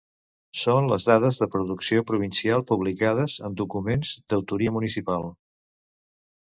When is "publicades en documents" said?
2.73-4.19